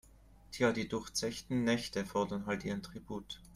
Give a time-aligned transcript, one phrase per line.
[0.49, 3.39] Tja, die durchzechten Nächte fordern halt ihren Tribut.